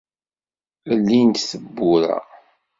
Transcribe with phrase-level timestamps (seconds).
[1.03, 2.17] Llint tebbura.